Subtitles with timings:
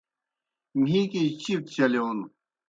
[0.83, 2.17] مِھیکِجیْ چِیٹ چلِیون